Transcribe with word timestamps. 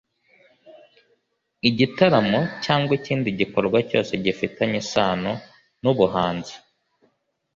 igitaramo 1.69 2.39
cyangwa 2.63 2.91
ikindi 2.99 3.29
gikorwa 3.39 3.77
cyose 3.89 4.11
gifitanye 4.23 4.77
isano 4.83 5.31
n’ubuhanzi 5.81 6.55